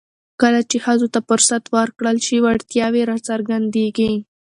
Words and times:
کله 0.41 0.59
چې 0.69 0.77
ښځو 0.85 1.07
ته 1.13 1.19
فرصت 1.27 1.63
ورکړل 1.77 2.17
شي، 2.25 2.37
وړتیاوې 2.41 3.01
راڅرګندېږي. 3.09 4.11